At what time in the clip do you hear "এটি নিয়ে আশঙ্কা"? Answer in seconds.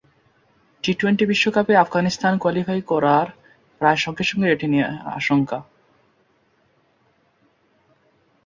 4.55-5.59